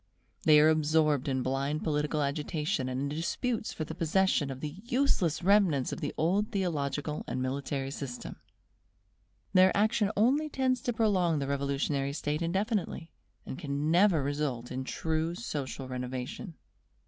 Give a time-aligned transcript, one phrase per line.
[0.45, 4.81] They are absorbed in blind political agitation and in disputes for the possession of the
[4.85, 8.37] useless remnants of the old theological and military system.
[9.53, 13.11] Their action only tends to prolong the revolutionary state indefinitely,
[13.45, 16.55] and can never result in true social renovation.